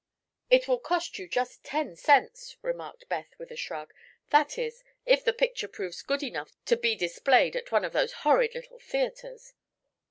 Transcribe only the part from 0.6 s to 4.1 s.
will cost you just ten cents," remarked Beth, with a shrug;